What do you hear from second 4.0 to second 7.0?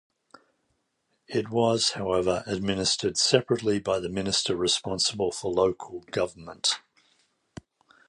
Minister responsible for local government.